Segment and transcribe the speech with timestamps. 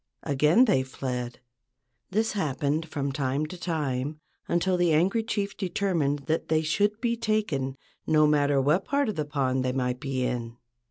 [0.23, 1.41] Again they fled.
[2.09, 7.15] This happened from time to time until the angry chief determined that they should be
[7.15, 7.77] taken,
[8.07, 10.57] no matter what part of the pond they might be in.